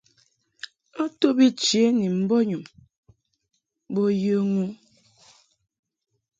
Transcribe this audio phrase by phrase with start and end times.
[1.01, 2.63] A to bi chě ni mbɔnyum
[3.93, 4.65] bo yə ŋu.